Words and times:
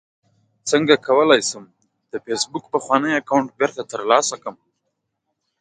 څنګه 0.69 0.95
کولی 1.07 1.41
شم 1.49 1.65
د 2.11 2.13
فېسبوک 2.25 2.65
پخوانی 2.73 3.11
اکاونټ 3.19 3.47
بیرته 3.59 3.81
ترلاسه 3.91 4.35
کړم 4.41 4.55